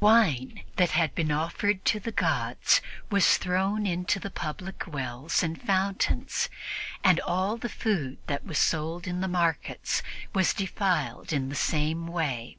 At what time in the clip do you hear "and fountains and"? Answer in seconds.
5.42-7.20